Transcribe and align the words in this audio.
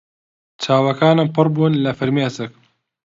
چاوەکانم 0.63 1.27
پڕ 1.35 1.47
بوون 1.53 1.73
لە 1.85 1.91
فرمێسک. 1.99 2.51